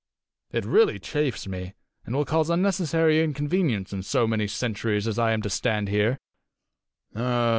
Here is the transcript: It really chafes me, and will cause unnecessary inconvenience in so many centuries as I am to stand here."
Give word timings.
It 0.51 0.65
really 0.65 0.97
chafes 0.97 1.45
me, 1.45 1.75
and 2.07 2.15
will 2.15 2.25
cause 2.25 2.49
unnecessary 2.49 3.23
inconvenience 3.23 3.93
in 3.93 4.01
so 4.01 4.25
many 4.25 4.47
centuries 4.47 5.07
as 5.07 5.19
I 5.19 5.31
am 5.31 5.43
to 5.43 5.49
stand 5.51 5.89
here." 5.89 6.17